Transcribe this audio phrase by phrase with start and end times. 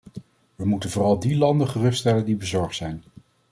[0.55, 3.03] We moeten vooral die landen geruststellen die bezorgd zijn.